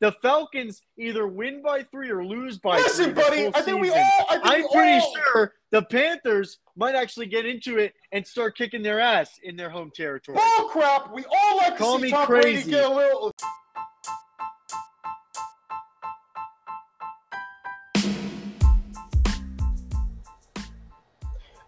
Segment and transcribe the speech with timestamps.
[0.00, 3.22] The Falcons either win by three or lose by Listen, three.
[3.22, 4.26] buddy, I think we all.
[4.30, 8.82] I we pretty all, sure the Panthers might actually get into it and start kicking
[8.82, 10.38] their ass in their home territory.
[10.38, 11.12] Bull crap.
[11.12, 13.34] We all like Call to see Tom Brady get a little.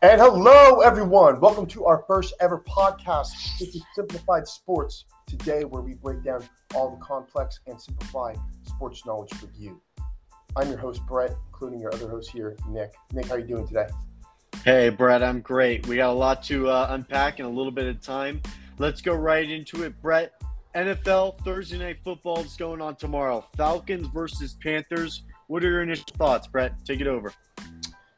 [0.02, 1.38] And hello, everyone.
[1.38, 3.28] Welcome to our first ever podcast.
[3.60, 5.04] This is Simplified Sports.
[5.28, 6.42] Today, where we break down
[6.74, 9.80] all the complex and simplified sports knowledge for you.
[10.56, 12.92] I'm your host, Brett, including your other host here, Nick.
[13.12, 13.86] Nick, how are you doing today?
[14.64, 15.86] Hey, Brett, I'm great.
[15.86, 18.42] We got a lot to uh, unpack in a little bit of time.
[18.78, 20.32] Let's go right into it, Brett.
[20.74, 23.46] NFL Thursday Night Football is going on tomorrow.
[23.56, 25.22] Falcons versus Panthers.
[25.46, 26.72] What are your initial thoughts, Brett?
[26.84, 27.32] Take it over.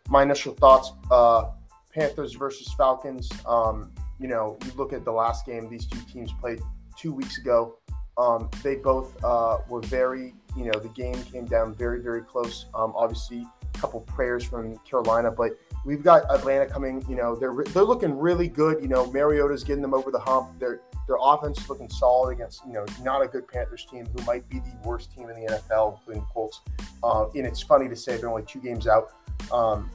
[0.09, 1.51] my initial thoughts uh
[1.95, 3.31] panthers versus falcons.
[3.47, 6.61] Um you know you look at the last game these two teams played
[6.99, 7.79] two weeks ago.
[8.19, 12.67] Um they both uh were very you know the game came down very very close.
[12.75, 17.65] Um obviously a couple prayers from carolina but we've got atlanta coming you know they're
[17.73, 18.81] they're looking really good.
[18.83, 20.59] You know mariota's getting them over the hump.
[20.59, 24.25] Their their offense is looking solid against you know not a good panthers team who
[24.25, 26.61] might be the worst team in the nfl including colts.
[27.03, 29.13] Uh, and it's funny to say they're only two games out.
[29.53, 29.91] Um,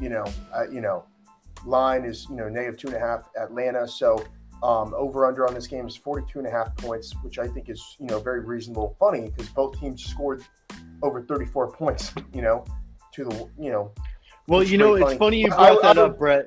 [0.00, 1.04] you know, uh, you know,
[1.66, 3.86] line is you know negative two and a half Atlanta.
[3.86, 4.24] So
[4.62, 7.68] um, over under on this game is 42 and a half points, which I think
[7.70, 8.96] is you know very reasonable.
[8.98, 10.44] Funny because both teams scored
[11.02, 12.12] over 34 points.
[12.32, 12.64] You know,
[13.14, 13.92] to the you know
[14.48, 15.18] Well, you know, pretty it's funny.
[15.18, 16.46] funny you But brought I- that I up, Brett.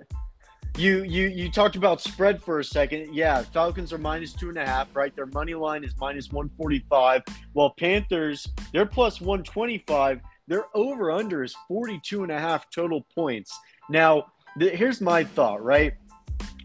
[0.76, 3.14] You you you talked about spread for a second.
[3.14, 5.16] Yeah, Falcons are minus two and a half, right?
[5.16, 7.22] Their money line is minus one forty five,
[7.54, 10.20] while Panthers they're plus one twenty five.
[10.48, 13.58] Their over under is 42 and a half total points.
[13.90, 14.26] Now,
[14.60, 15.94] th- here's my thought, right?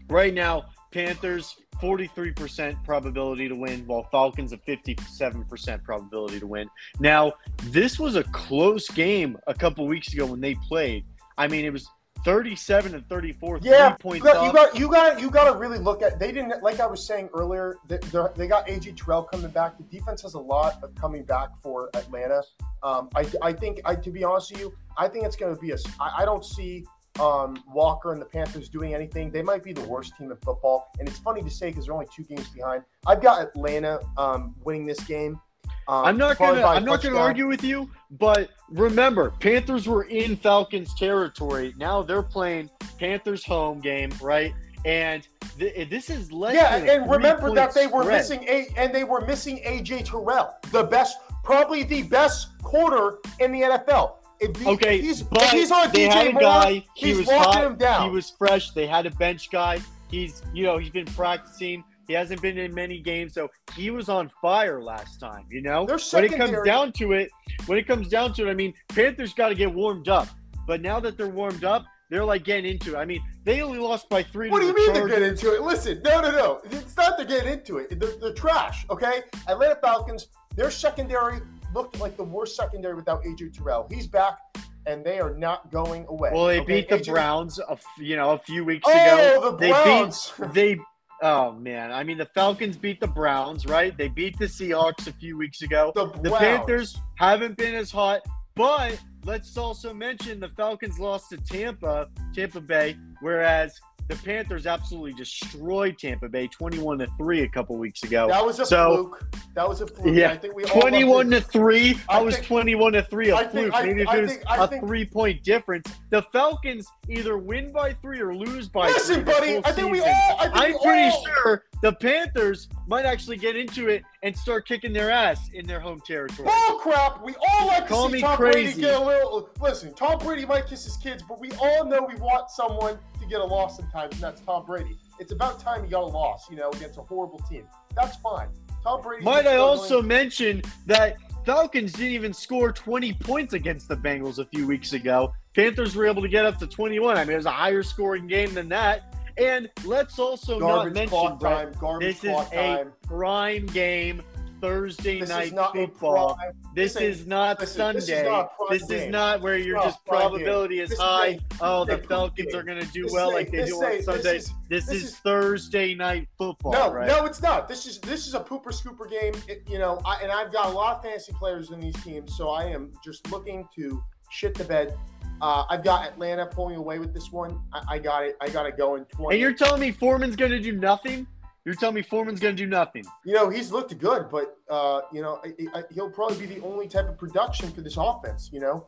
[0.09, 6.69] Right now, Panthers 43% probability to win, while Falcons a 57% probability to win.
[6.99, 7.33] Now,
[7.65, 11.05] this was a close game a couple weeks ago when they played.
[11.37, 11.87] I mean, it was
[12.25, 13.95] 37 and 34, yeah.
[13.95, 16.19] three You got, you got you got you got to really look at.
[16.19, 17.77] They didn't like I was saying earlier.
[17.87, 17.97] They,
[18.35, 19.77] they got AJ Terrell coming back.
[19.77, 22.41] The defense has a lot of coming back for Atlanta.
[22.83, 25.61] Um, I, I think I to be honest with you, I think it's going to
[25.61, 25.77] be a.
[25.99, 26.85] I, I don't see
[27.19, 29.31] um, Walker and the Panthers doing anything.
[29.31, 31.93] They might be the worst team in football, and it's funny to say because they're
[31.93, 32.83] only two games behind.
[33.05, 35.39] I've got Atlanta um, winning this game.
[35.87, 40.35] Um, I'm not gonna I'm not gonna argue with you, but remember, Panthers were in
[40.37, 41.73] Falcons territory.
[41.77, 42.69] Now they're playing
[42.99, 44.53] Panthers home game, right?
[44.85, 48.17] And th- this is less Yeah, and remember that they were spread.
[48.19, 53.51] missing a and they were missing AJ Terrell, the best, probably the best quarter in
[53.51, 54.18] the NFL.
[54.39, 56.71] If, he, Okay, if he's, but if he's on they had DJ a Moore, guy.
[56.95, 57.63] He he's was hot.
[57.63, 58.09] him down.
[58.09, 58.71] He was fresh.
[58.71, 59.81] They had a bench guy.
[60.09, 61.83] He's you know he's been practicing.
[62.07, 65.45] He hasn't been in many games, so he was on fire last time.
[65.51, 67.29] You know, when it comes down to it,
[67.67, 70.27] when it comes down to it, I mean, Panthers got to get warmed up.
[70.65, 72.97] But now that they're warmed up, they're like getting into it.
[72.97, 74.49] I mean, they only lost by three.
[74.49, 75.11] what do you mean Chargers.
[75.11, 75.61] get into it?
[75.61, 76.61] Listen, no, no, no.
[76.71, 77.99] It's not to get into it.
[77.99, 78.85] They're, they're trash.
[78.89, 80.29] Okay, Atlanta Falcons.
[80.55, 81.39] Their secondary
[81.73, 83.87] looked like the worst secondary without AJ Terrell.
[83.89, 84.39] He's back,
[84.85, 86.31] and they are not going away.
[86.33, 86.81] Well, they okay?
[86.81, 89.39] beat the AJ Browns, a f- you know, a few weeks oh, ago.
[89.43, 90.79] Oh, the They beat- They,
[91.21, 93.97] oh man, I mean, the Falcons beat the Browns, right?
[93.97, 95.91] They beat the Seahawks a few weeks ago.
[95.95, 98.21] the The Panthers haven't been as hot,
[98.55, 105.13] but let's also mention the Falcons lost to Tampa, Tampa Bay, whereas the Panthers absolutely
[105.13, 108.27] destroyed Tampa Bay, twenty-one to three a couple weeks ago.
[108.27, 109.23] That was a So- fluke.
[109.55, 110.15] That was a fluke.
[110.15, 111.99] Yeah, I think we all Twenty-one to three.
[112.09, 113.29] I, I was think- twenty-one to three.
[113.29, 113.73] A I think- fluke.
[113.75, 115.91] I- Maybe if it was think- I a think- three-point difference.
[116.09, 119.23] The Falcons either win by three or lose by Listen, three.
[119.25, 119.61] this buddy.
[119.63, 120.07] I think we all.
[120.39, 124.35] I think I'm we pretty all, sure the Panthers might actually get into it and
[124.35, 126.47] start kicking their ass in their home territory.
[126.49, 127.23] Bull crap.
[127.23, 128.63] We all like to see Tom crazy.
[128.73, 129.49] Brady get a little.
[129.61, 132.97] Listen, Tom Brady might kiss his kids, but we all know we want someone
[133.29, 134.97] get a loss sometimes, and that's Tom Brady.
[135.19, 137.65] It's about time he got a loss, you know, against a horrible team.
[137.95, 138.49] That's fine.
[138.83, 139.23] Tom Brady.
[139.23, 144.45] Might I also mention that Falcons didn't even score 20 points against the Bengals a
[144.45, 145.33] few weeks ago.
[145.55, 147.17] Panthers were able to get up to 21.
[147.17, 149.15] I mean, it was a higher scoring game than that.
[149.37, 151.77] And let's also not mention, Brett.
[151.79, 154.21] Garbage this is clock a prime game
[154.61, 156.37] Thursday This night football.
[156.75, 157.99] This This is not listen, Sunday.
[157.99, 161.39] this is not This is not where a just probability is high.
[161.61, 162.59] oh, the Falcons game.
[162.59, 164.37] are going to do well like they do on Sunday.
[164.37, 167.07] is- This, is, Thursday night football, No, right?
[167.07, 167.67] no, it's not.
[167.67, 169.33] This is this is a pooper scooper game.
[169.47, 172.35] It- you know, I, and I've got a lot of fantasy players in these teams,
[172.37, 174.97] so I am just looking to shit the bed.
[175.41, 177.61] Uh, I've got Atlanta pulling away with this one.
[177.73, 178.35] I, I got it.
[178.41, 179.05] I got it going.
[179.05, 179.35] Twenty.
[179.35, 181.25] And you're telling me Foreman's going to do nothing?
[181.65, 183.03] You're telling me Foreman's going to do nothing.
[183.25, 186.61] You know, he's looked good, but uh, you know, I, I, he'll probably be the
[186.65, 188.49] only type of production for this offense.
[188.51, 188.87] You know,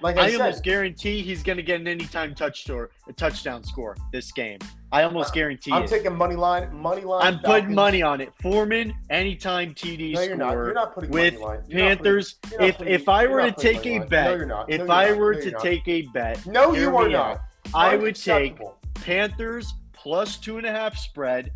[0.00, 3.12] like I, I said, almost guarantee he's going to get an anytime touch score, a
[3.12, 4.58] touchdown score this game.
[4.90, 5.88] I almost guarantee I'm it.
[5.90, 7.26] taking money line, money line.
[7.26, 8.32] I'm putting money on it.
[8.40, 10.52] Foreman anytime TD No, you're not.
[10.52, 11.60] score You're not putting with money line.
[11.68, 12.34] You're Panthers.
[12.40, 14.08] putting- if putting- if I were to take a line.
[14.08, 14.70] bet, no, you're not.
[14.70, 17.42] if No, I were to take a bet, no, you are not.
[17.74, 18.58] I would take
[18.94, 21.52] Panthers plus two and a half spread,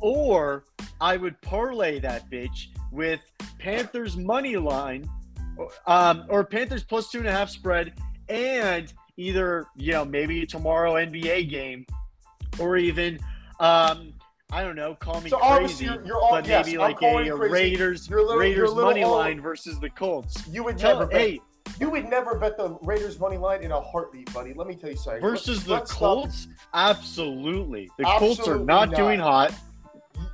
[0.00, 0.64] or
[1.00, 3.20] I would parlay that bitch with
[3.58, 5.08] Panthers money line,
[5.86, 7.92] um, or Panthers plus two and a half spread,
[8.28, 11.86] and either you know maybe tomorrow NBA game,
[12.58, 13.18] or even
[13.60, 14.12] um,
[14.52, 17.02] I don't know, call me So crazy, you're, you're all but yes, maybe I'm like
[17.02, 17.32] a.
[17.36, 20.42] Raiders little- Raiders money all- line versus the Colts.
[20.48, 21.20] You would never bet.
[21.20, 21.40] hey,
[21.78, 24.52] You would never bet the Raiders money line in a heartbeat, buddy.
[24.54, 25.20] Let me tell you something.
[25.22, 27.90] versus Let's- the let's stop- Colts, absolutely.
[27.98, 28.96] The Colts are not, not.
[28.96, 29.54] doing hot.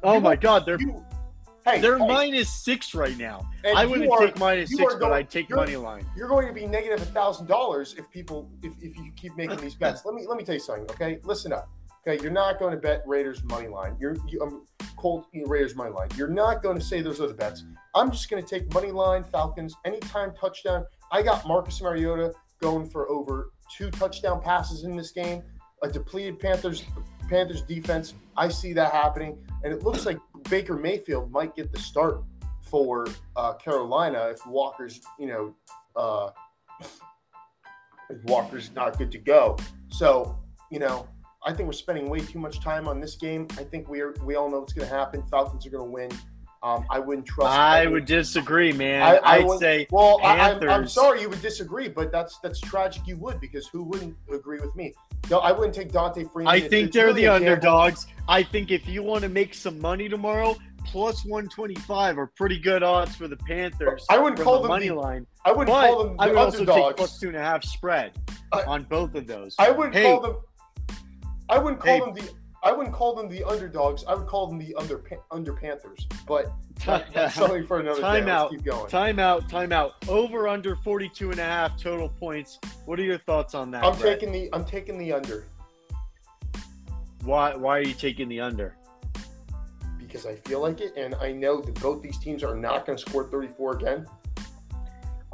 [0.06, 1.05] Oh my God, they're you-
[1.64, 3.49] hey, They're hey, minus six right now.
[3.64, 6.06] and I wouldn't are- take minus six, are but I'd take money line.
[6.17, 9.56] You're going to be negative a thousand dollars if people if, if you keep making
[9.58, 10.05] these bets.
[10.05, 10.85] Let me let me tell you something.
[10.91, 11.69] Okay, listen up.
[12.06, 13.97] Okay, you're not going to bet Raiders money line.
[13.99, 14.64] You're you, um,
[14.97, 16.08] cold you know, Raiders money line.
[16.17, 17.64] You're not going to say those other bets.
[17.97, 20.85] I'm just going to take money line Falcons anytime touchdown.
[21.11, 22.32] I got Marcus Mariota
[22.62, 25.43] going for over two touchdown passes in this game.
[25.82, 26.85] A depleted Panthers
[27.28, 28.14] Panthers defense.
[28.37, 30.19] I see that happening, and it looks like
[30.50, 32.23] Baker Mayfield might get the start
[32.62, 33.06] for
[33.37, 35.55] uh, Carolina if Walker's you know
[35.94, 36.31] uh,
[38.11, 39.56] if Walker's not good to go.
[39.88, 40.38] So
[40.70, 41.08] you know.
[41.44, 43.46] I think we're spending way too much time on this game.
[43.52, 45.22] I think we are, we all know what's going to happen.
[45.22, 46.11] Falcons are going to win.
[46.61, 47.56] Um, I wouldn't trust.
[47.56, 49.00] I would disagree, man.
[49.00, 52.40] I- I I, would say Well, I, I'm, I'm sorry you would disagree, but that's
[52.40, 53.06] that's tragic.
[53.06, 54.93] You would because who wouldn't agree with me?
[55.31, 56.46] No, I wouldn't take D'Onta Foreman.
[56.52, 57.49] I think they're really the gamble.
[57.49, 58.06] underdogs.
[58.28, 62.82] I think if you want to make some money tomorrow, plus 125 are pretty good
[62.82, 64.06] odds for the Panthers.
[64.08, 65.26] I wouldn't call the them money the- line.
[65.44, 66.94] I wouldn't But call them the I would also take underdogs.
[66.96, 68.12] plus two and a half spread
[68.52, 69.55] I- on both of those.
[69.58, 70.05] I wouldn't Hey.
[70.05, 70.37] call them.
[71.49, 72.00] I wouldn't call Hey.
[72.00, 72.31] them the.
[72.66, 74.04] I wouldn't call them the underdogs.
[74.08, 76.08] I would call them the under under Panthers.
[76.26, 76.52] But
[76.84, 78.30] that, that's something for another Time day.
[78.32, 78.50] out.
[78.50, 78.90] Let's keep going.
[78.90, 79.94] Time out, time out.
[80.08, 82.58] Over under 42 and a half total points.
[82.84, 83.84] What are your thoughts on that?
[83.84, 84.18] I'm Brett?
[84.18, 84.48] taking the.
[84.52, 85.44] I'm taking the under
[87.22, 88.74] Why why are you taking the under?
[89.98, 92.96] because I feel like it, and I know that both these teams are not going
[92.96, 94.06] to score 34 again.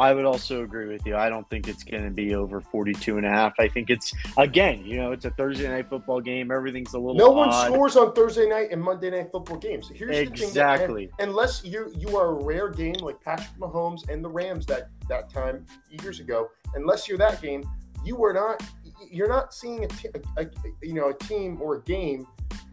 [0.02, 1.14] I would also agree with you.
[1.16, 3.52] I don't think it's going to be over 42 and a half.
[3.60, 6.50] I think it's again, you know, it's a Thursday night football game.
[6.50, 7.66] Everything's a little No one odd.
[7.72, 9.88] scores on Thursday night and Monday night football games.
[9.94, 10.31] Here's the thing.
[10.34, 11.08] that- Exactly.
[11.20, 15.31] unless you you are a rare game like Patrick Mahomes and the Rams that that
[15.31, 17.62] time years ago, unless you're that game,
[18.04, 18.60] you are not
[19.10, 20.50] you're not seeing a, t- a- a-
[20.82, 22.26] you know a team or a game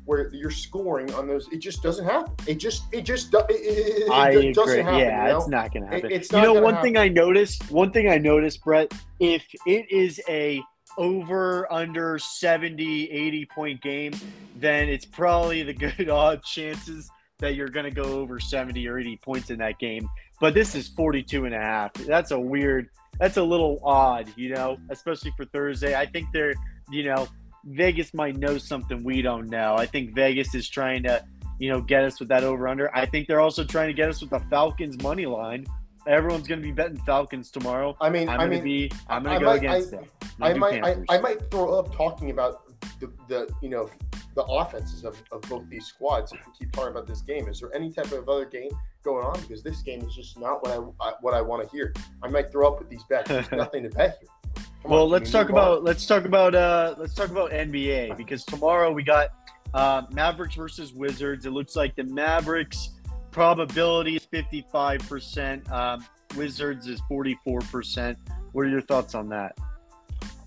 [0.09, 1.47] where you're scoring on those.
[1.51, 2.33] It just doesn't happen.
[2.47, 4.77] It just it just it, it, I doesn't agree.
[4.81, 4.99] happen.
[4.99, 5.37] yeah, you know?
[5.37, 6.11] it's not going to happen.
[6.11, 9.89] It- it's you know, one thing I noticed, one thing I noticed, Brett, if it
[9.91, 10.63] is a
[10.97, 14.13] over under 70, 80 point game,
[14.55, 18.97] then it's probably the good odd chances that you're going to go over 70 or
[18.97, 20.09] 80 points in that game.
[20.41, 21.93] But this is 42 and a half.
[21.93, 22.89] That's a weird,
[23.19, 25.93] that's a little odd, you know, especially for Thursday.
[25.93, 26.55] I think they're,
[26.89, 27.27] you know,
[27.65, 29.75] Vegas might know something we don't know.
[29.75, 31.23] I think Vegas is trying to,
[31.59, 32.95] you know, get us with that over under.
[32.95, 35.65] I think they're also trying to get us with the Falcons money line.
[36.07, 37.95] Everyone's going to be betting Falcons tomorrow.
[38.01, 39.97] I mean, I'm I going to mean, be, I'm going to go might- against I-
[39.97, 40.05] them.
[40.41, 42.61] I might, I, I might throw up talking about
[43.01, 43.89] the, the you know
[44.35, 46.31] the offenses of, of both these squads.
[46.31, 48.69] If we keep talking about this game, is there any type of other game
[49.03, 49.37] going on?
[49.41, 51.93] Because this game is just not what I, I what I want to hear.
[52.23, 53.27] I might throw up with these bets.
[53.27, 54.29] There's nothing to bet here.
[54.81, 55.63] Come well, on, let's talk move on?
[55.63, 59.29] about let's talk about uh let's talk about NBA because tomorrow we got
[59.73, 61.45] uh, Mavericks versus Wizards.
[61.45, 62.89] It looks like the Mavericks
[63.31, 65.69] probability is fifty five percent.
[65.71, 66.05] Um,
[66.35, 68.17] Wizards is forty four percent.
[68.53, 69.57] What are your thoughts on that?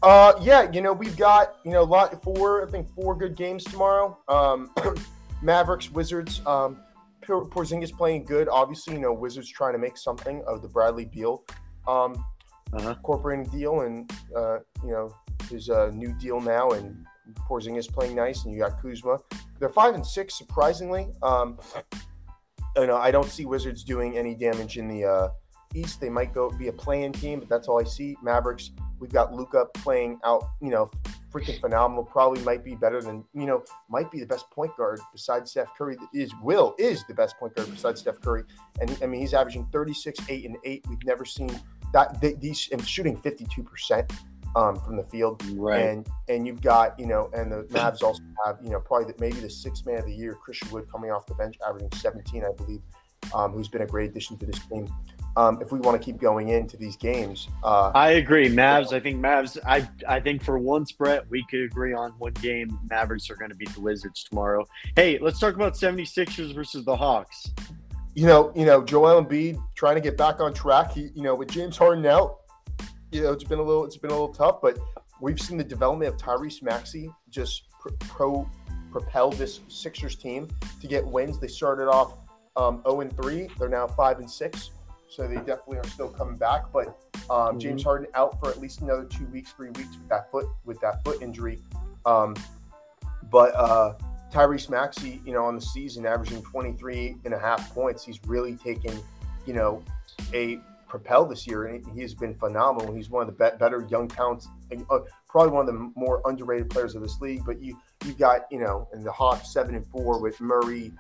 [0.02, 3.36] Uh, yeah, you know we've got you know a lot four I think four good
[3.36, 4.18] games tomorrow.
[4.28, 4.70] Um,
[5.42, 6.40] Mavericks, Wizards.
[6.46, 6.78] Um,
[7.20, 8.48] Por- Porzingis playing good.
[8.48, 11.44] Obviously, you know Wizards trying to make something of the Bradley Beal
[11.86, 12.24] um,
[12.72, 13.42] Uh-huh.
[13.50, 15.14] deal, and uh, you know
[15.50, 17.04] his uh, new deal now, and
[17.48, 19.18] Porzingis playing nice, and you got Kuzma.
[19.58, 21.08] They're five and six, surprisingly.
[21.22, 21.58] Um,
[22.76, 25.28] you know, I don't see Wizards doing any damage in the uh,
[25.74, 26.00] East.
[26.00, 28.16] They might go be a playing team, but that's all I see.
[28.22, 28.70] Mavericks.
[28.98, 30.48] We've got Luka playing out.
[30.60, 30.90] You know,
[31.32, 32.04] freaking phenomenal.
[32.04, 33.62] Probably might be better than you know.
[33.88, 35.96] Might be the best point guard besides Steph Curry.
[36.14, 38.44] Is Will is the best point guard besides Steph Curry,
[38.80, 40.84] and I mean he's averaging 36, eight and eight.
[40.88, 41.50] We've never seen
[41.92, 42.20] that.
[42.20, 44.12] They, these and shooting 52 percent.
[44.56, 45.42] um, from the field.
[45.54, 45.80] Right.
[45.82, 49.18] And and you've got you know, and the Mavs also have you know probably the,
[49.18, 52.44] maybe the sixth man of the year, Christian Wood, coming off the bench, averaging 17,
[52.44, 52.80] I believe,
[53.34, 54.88] um, who's been a great addition to this team.
[55.34, 58.50] Um, if we want to keep going into these games, uh, I agree.
[58.50, 58.92] Mavs.
[58.92, 59.56] I think Mavs.
[59.66, 62.78] I I think for once, Brett, we could agree on one game.
[62.90, 64.66] Mavericks are going to beat the Wizards tomorrow.
[64.94, 67.50] Hey, let's talk about 76ers versus the Hawks.
[68.14, 70.92] You know, you know, Joel Embiid trying to get back on track.
[70.92, 72.40] He, you know, with James Harden out,
[73.10, 74.60] you know, it's been a little, it's been a little tough.
[74.60, 74.78] But
[75.20, 78.50] we've seen the development of Tyrese Maxey just pro, pro
[78.90, 80.48] propel this Sixers team
[80.80, 81.38] to get wins.
[81.38, 82.18] They started off
[82.56, 83.48] um, 0 and 3.
[83.58, 84.70] They're now 5 and 6.
[85.08, 86.72] So they definitely are still coming back.
[86.72, 90.30] But um, James Harden out for at least another two weeks, three weeks with that
[90.30, 91.60] foot with that foot injury.
[92.06, 92.34] Um,
[93.30, 93.94] but uh,
[94.32, 98.56] Tyrese Maxey, you know, on the season averaging 23 and a half points, he's really
[98.56, 98.98] taken,
[99.46, 99.82] you know,
[100.32, 100.58] a
[100.88, 102.94] propel this year, and he's been phenomenal.
[102.94, 106.22] He's one of the be- better young talents, and, uh, probably one of the more
[106.24, 107.44] underrated players of this league.
[107.44, 110.92] But you you've got you know, in the Hawks seven and four with Murray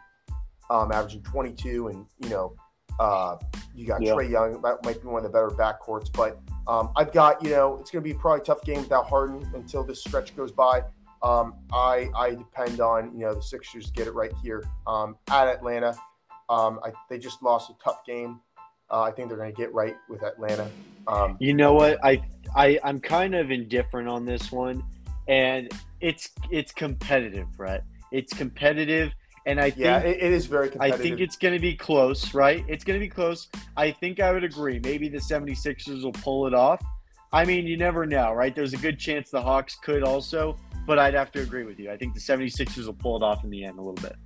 [0.70, 2.54] um, averaging 22, and you know,
[3.00, 3.36] uh,
[3.74, 4.12] you got Yeah.
[4.12, 4.60] Trae Young.
[4.62, 6.12] That might be one of the better backcourts.
[6.12, 9.08] But um, I've got you know, it's going to be probably a tough game without
[9.08, 10.82] Harden until this stretch goes by.
[11.22, 15.16] Um, I I depend on you know the Sixers to get it right here um,
[15.30, 15.96] at Atlanta.
[16.48, 18.40] Um, I, they just lost a tough game.
[18.90, 20.70] Uh, I think they're going to get right with Atlanta.
[21.06, 22.04] Um, You know what?
[22.04, 22.22] I
[22.54, 24.82] I I'm kind of indifferent on this one,
[25.28, 27.84] and it's it's competitive, Brett.
[28.10, 29.12] It's competitive,
[29.46, 32.34] and I think yeah, it, it is very I think it's going to be close,
[32.34, 32.64] right?
[32.68, 33.48] It's going to be close.
[33.76, 34.80] I think I would agree.
[34.82, 36.82] Maybe the 76ers will pull it off.
[37.32, 38.54] I mean, you never know, right?
[38.54, 41.90] There's a good chance the Hawks could also, but I'd have to agree with you.
[41.90, 44.16] I think the 76ers will pull it off in the end a little bit.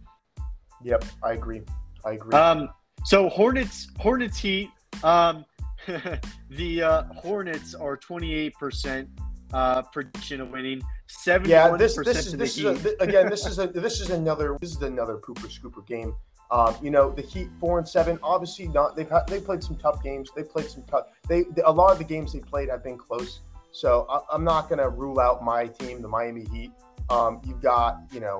[0.82, 1.62] Yep, I agree.
[2.04, 2.32] I agree.
[2.32, 2.68] Um,
[3.04, 4.70] so Hornets, Hornets Heat.
[5.02, 5.44] Um,
[6.50, 9.08] the uh, Hornets are 28%
[9.52, 10.82] uh, prediction of winning.
[11.24, 14.56] 71% yeah, this this is this is a, again this is a this is another
[14.60, 16.12] this is another pooper scooper game.
[16.50, 18.18] Um, you know the Heat four and seven.
[18.22, 18.96] Obviously not.
[18.96, 20.30] They've had, they played some tough games.
[20.34, 21.06] They played some tough.
[21.28, 23.40] They, they a lot of the games they played have been close.
[23.76, 26.72] So I, I'm not going to rule out my team, the Miami Heat.
[27.10, 28.38] Um, you've got you know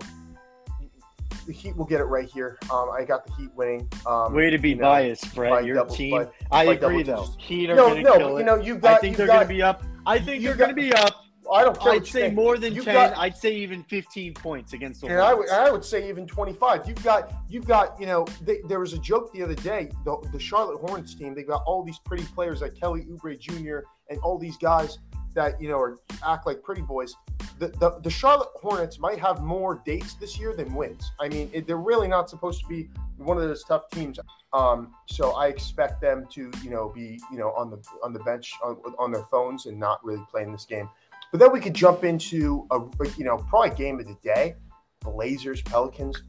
[1.46, 2.58] the Heat will get it right here.
[2.72, 3.86] Um, I got the Heat winning.
[4.06, 5.66] Um, Way to be you know, biased, Brett.
[5.66, 6.12] Your double- team.
[6.12, 7.26] by- I by agree, double though.
[7.26, 7.36] digits.
[7.46, 8.38] Heat are no, going to no, kill but it.
[8.38, 9.84] you know you've I got think you've they're going to be up.
[10.06, 11.14] I think you they're going to be up.
[11.52, 11.92] I don't care.
[11.92, 12.34] I'd say think.
[12.34, 12.94] more than You've 10.
[12.94, 16.26] got- I'd say even 15 points against the And I would, I would say even
[16.26, 16.88] 25.
[16.88, 19.90] You've got, you've got, you know, they, there was a joke the other day.
[20.04, 23.86] The, the Charlotte Hornets team, they've got all these pretty players like Kelly Oubre Jr.
[24.10, 24.98] and all these guys
[25.36, 27.14] that you know are act like pretty boys.
[27.58, 31.10] The, the, the Charlotte Hornets might have more dates this year than wins.
[31.20, 34.18] I mean, it, they're really not supposed to be one of those tough teams.
[34.52, 38.20] Um, so I expect them to, you know, be, you know, on the on the
[38.20, 40.88] bench on, on their phones and not really playing this game.
[41.30, 42.80] But then we could jump into a,
[43.16, 44.54] you know, probably game of the day,
[45.00, 46.22] Blazers Pelicans.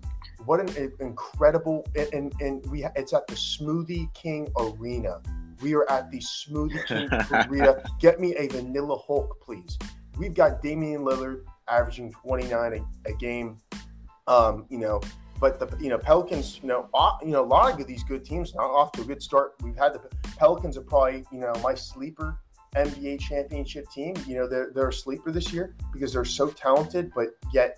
[0.46, 5.22] What an incredible and, and and we it's at the Smoothie King Arena.
[5.62, 7.10] We are at the Smoothie King
[7.50, 7.84] Arena.
[8.00, 9.78] Get me a Vanilla Hulk, please.
[10.18, 13.58] We've got Damian Lillard averaging 29 a, a game.
[14.28, 15.02] Um, you know,
[15.40, 18.26] but the you know Pelicans, you know, uh, you know, a lot of these good
[18.26, 19.56] teams not off to a good start.
[19.62, 20.02] We've had the
[20.38, 22.40] Pelicans are probably you know my sleeper
[22.76, 24.16] NBA championship team.
[24.26, 27.78] You know, they're they're a sleeper this year because they're so talented, but yet,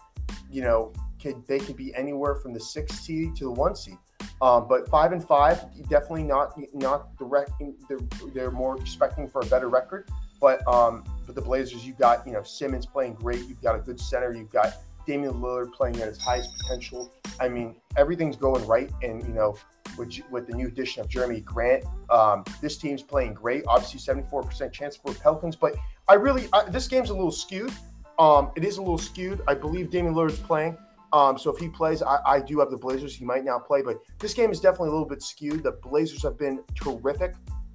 [0.50, 3.98] you know, could they could be anywhere from the six seed to the one seed.
[4.42, 7.52] Um, but five and five, definitely not not direct.
[7.90, 8.00] They're,
[8.34, 10.10] they're more expecting for a better record.
[10.40, 13.46] But um, but the Blazers, you've got you know Simons playing great.
[13.48, 14.34] You've got a good center.
[14.34, 14.74] You've got
[15.06, 17.12] Damian Lillard playing at his highest potential.
[17.40, 19.58] I mean, everything's going right, and you know,
[19.98, 23.64] with with the new addition of Jerami Grant, um, this team's playing great.
[23.68, 25.76] Obviously, seventy four percent chance for Pelicans, but
[26.08, 27.74] I really I, this game's a little skewed.
[28.18, 29.42] Um, it is a little skewed.
[29.48, 30.78] I believe Damian Lillard's playing.
[31.12, 33.16] Um, so if he plays, I, I do have the Blazers.
[33.16, 35.64] He might not play, but this game is definitely a little bit skewed.
[35.64, 37.34] The Blazers have been terrific.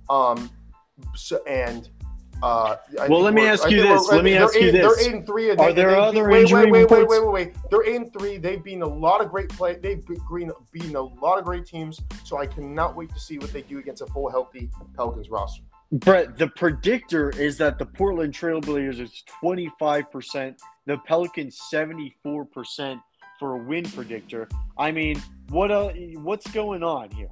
[0.08, 0.50] Um,
[1.16, 1.88] so, and
[2.42, 2.76] uh,
[3.08, 4.08] Well, let me ask you this.
[4.08, 4.82] Let me ask they're you this.
[4.82, 5.50] They're eight and three.
[5.50, 7.54] and Are they- there they other wait, injury wait, wait, wait, wait, wait, wait.
[7.70, 8.36] They're eight and three.
[8.36, 9.76] They've beaten a lot of great play.
[9.76, 12.00] They've beaten, beaten a lot of great teams.
[12.24, 15.62] So I cannot wait to see what they do against a full healthy Pelicans roster.
[15.92, 23.00] Brett, the predictor is that the Portland Trailblazers is 25%, the Pelicans 74%
[23.38, 24.48] for a win predictor.
[24.78, 27.28] I mean, what uh, what's going on here?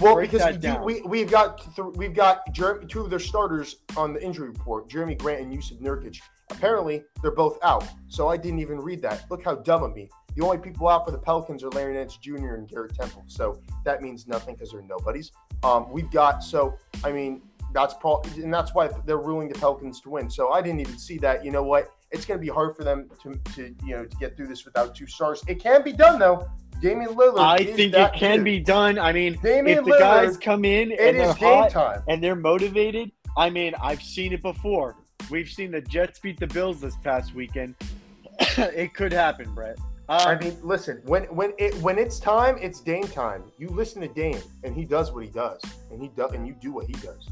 [0.00, 3.18] Well, Break because we, do, we we've got th- we've got Jer- two of their
[3.18, 6.20] starters on the injury report, Jerami Grant and Jusuf Nurkic.
[6.50, 7.84] Apparently, they're both out.
[8.08, 9.24] So I didn't even read that.
[9.30, 10.08] Look how dumb of me.
[10.36, 12.56] The only people out for the Pelicans are Larry Nance Jr.
[12.56, 13.24] and Garrett Temple.
[13.26, 15.32] So that means nothing because they're nobodies.
[15.64, 17.40] Um, we've got so I mean
[17.72, 20.28] That's Paul, and that's why they're ruling the Pelicans to win.
[20.30, 21.44] So I didn't even see that.
[21.44, 21.95] You know what?
[22.10, 24.64] It's going to be hard for them to, to you know to get through this
[24.64, 25.42] without two stars.
[25.48, 26.48] It can be done though.
[26.80, 27.38] Damian Lillard.
[27.40, 28.44] I think it can dude.
[28.44, 28.98] be done.
[28.98, 32.02] I mean, Damian if the Lillard, guys come in and they're is game hot time.
[32.06, 34.96] and they're motivated, I mean, I've seen it before.
[35.30, 37.74] We've seen the Jets beat the Bills this past weekend.
[38.58, 39.78] it could happen, Brett.
[40.08, 41.00] I Uh, mean, listen.
[41.04, 43.42] When when it when it's time, it's Dame time.
[43.58, 45.60] You listen to Dame, and he does what he does,
[45.90, 47.28] and he does, and you do what he does.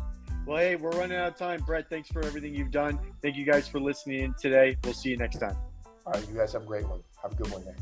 [0.46, 1.88] Well, hey, we're running out of time, Brett.
[1.88, 2.98] Thanks for everything you've done.
[3.22, 4.76] Thank you guys for listening in today.
[4.84, 5.56] We'll see you next time.
[6.06, 7.00] All right, you guys have a great one.
[7.22, 7.76] Have a good one there.